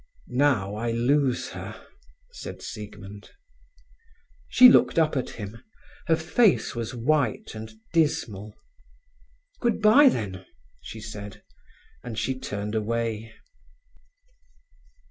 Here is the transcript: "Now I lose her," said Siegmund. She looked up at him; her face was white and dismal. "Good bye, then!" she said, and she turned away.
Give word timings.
"Now 0.29 0.73
I 0.73 0.89
lose 0.89 1.49
her," 1.49 1.79
said 2.31 2.63
Siegmund. 2.63 3.29
She 4.47 4.67
looked 4.67 4.97
up 4.97 5.15
at 5.15 5.29
him; 5.29 5.63
her 6.07 6.15
face 6.15 6.73
was 6.73 6.95
white 6.95 7.53
and 7.53 7.71
dismal. 7.93 8.55
"Good 9.59 9.79
bye, 9.79 10.09
then!" 10.09 10.43
she 10.81 11.01
said, 11.01 11.43
and 12.03 12.17
she 12.17 12.39
turned 12.39 12.73
away. 12.73 13.31